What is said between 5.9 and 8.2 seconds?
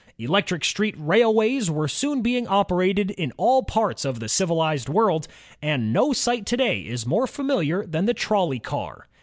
no sight to day is more familiar than the